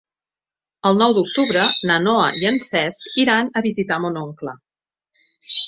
El 0.89 0.95
nou 1.01 1.13
d'octubre 1.17 1.65
na 1.91 1.99
Noa 2.07 2.25
i 2.41 2.49
en 2.53 2.59
Cesc 2.69 3.21
iran 3.27 3.55
a 3.57 3.65
visitar 3.69 4.03
mon 4.09 4.21
oncle. 4.27 4.59